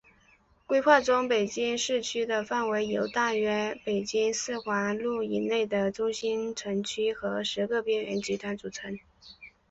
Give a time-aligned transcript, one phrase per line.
[0.65, 8.97] 规划中北京市城区的范围由大约北京四环路以内的中心城区和十个边缘集团组成。